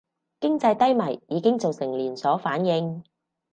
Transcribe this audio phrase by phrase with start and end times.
[0.39, 3.03] 經濟低迷已經造成連鎖反應